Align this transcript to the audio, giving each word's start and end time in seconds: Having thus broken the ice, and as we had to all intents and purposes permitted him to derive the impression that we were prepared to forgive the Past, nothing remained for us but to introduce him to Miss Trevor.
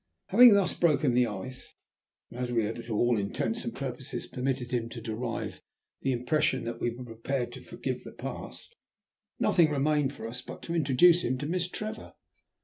Having 0.29 0.55
thus 0.55 0.73
broken 0.73 1.13
the 1.13 1.27
ice, 1.27 1.75
and 2.31 2.39
as 2.39 2.51
we 2.51 2.63
had 2.63 2.77
to 2.77 2.91
all 2.93 3.19
intents 3.19 3.63
and 3.63 3.71
purposes 3.75 4.25
permitted 4.25 4.71
him 4.71 4.89
to 4.89 4.99
derive 4.99 5.61
the 6.01 6.11
impression 6.11 6.63
that 6.63 6.81
we 6.81 6.89
were 6.89 7.05
prepared 7.05 7.51
to 7.51 7.61
forgive 7.61 8.03
the 8.03 8.11
Past, 8.11 8.75
nothing 9.37 9.69
remained 9.69 10.11
for 10.13 10.27
us 10.27 10.41
but 10.41 10.63
to 10.63 10.73
introduce 10.73 11.21
him 11.21 11.37
to 11.37 11.45
Miss 11.45 11.67
Trevor. 11.67 12.15